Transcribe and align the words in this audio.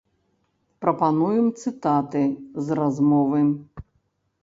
Прапануем 0.85 1.47
цытаты 1.65 2.25
з 2.25 2.67
размовы. 2.83 3.41